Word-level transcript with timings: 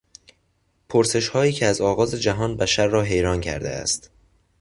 پرسشهایی 0.89 1.51
که 1.53 1.65
از 1.65 1.81
آغاز 1.81 2.13
جهان 2.15 2.57
بشر 2.57 2.87
را 2.87 3.01
حیران 3.01 3.41
کرده 3.41 3.69
است 3.69 4.09